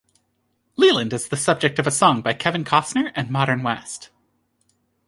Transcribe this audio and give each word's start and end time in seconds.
Leland 0.77 1.13
is 1.13 1.27
the 1.27 1.37
subject 1.37 1.77
of 1.77 1.85
a 1.85 1.91
song 1.91 2.23
by 2.23 2.33
Kevin 2.33 2.63
Costner 2.63 3.11
and 3.13 3.29
Modern 3.29 3.61
West. 3.61 4.09